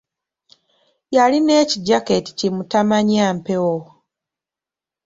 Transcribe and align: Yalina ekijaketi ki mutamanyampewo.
Yalina 1.15 1.53
ekijaketi 1.63 2.31
ki 2.37 2.47
mutamanyampewo. 2.55 3.77